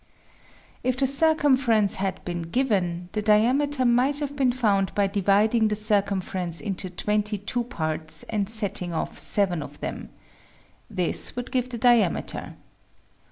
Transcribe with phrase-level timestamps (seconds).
[0.83, 5.75] If the circumference had been given, the diameter might have been found by dividing the
[5.75, 10.09] circumference into twenty two parts and setting off seven of them.
[10.89, 12.55] This would give the diameter.